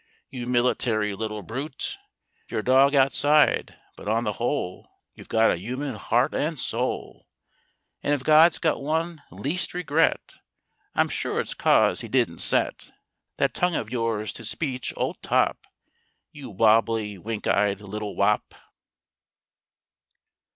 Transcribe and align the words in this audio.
You 0.31 0.47
military 0.47 1.13
little 1.13 1.43
brute, 1.43 1.99
You're 2.49 2.63
dog 2.63 2.95
outside 2.95 3.77
but 3.95 4.07
on 4.07 4.23
the 4.23 4.33
whole 4.33 4.89
You've 5.13 5.29
got 5.29 5.51
a 5.51 5.57
human 5.59 5.93
heart 5.93 6.33
and 6.33 6.59
soul 6.59 7.27
And 8.01 8.11
if 8.11 8.23
God's 8.23 8.57
got 8.57 8.81
one 8.81 9.21
least 9.29 9.75
regret 9.75 10.39
I'm 10.95 11.07
sure 11.07 11.39
it's 11.39 11.53
cause 11.53 12.01
he 12.01 12.07
didn't 12.07 12.39
set 12.39 12.89
That 13.37 13.53
tongue 13.53 13.75
of 13.75 13.91
yours 13.91 14.33
to 14.33 14.43
speech, 14.43 14.91
old 14.97 15.21
top— 15.21 15.67
You 16.31 16.49
wobbly, 16.49 17.19
wink 17.19 17.45
eyed 17.45 17.79
little 17.79 18.15
wop! 18.15 18.55